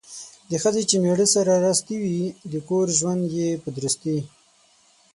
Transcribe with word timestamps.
د 0.49 0.51
ښځې 0.63 0.83
چې 0.89 0.95
میړه 1.03 1.27
سره 1.33 1.53
راستي 1.65 1.95
وي 2.03 2.21
،د 2.51 2.53
کور 2.67 2.87
ژوند 2.99 3.23
یې 3.37 3.49
په 3.63 3.69
درستي 3.77 4.17